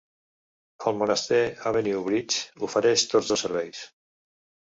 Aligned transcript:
Almonaster 0.91 1.41
Avenue 1.71 2.01
Bridge 2.09 2.65
ofereix 2.69 3.05
tots 3.13 3.29
dos 3.33 3.43
serveis. 3.47 3.83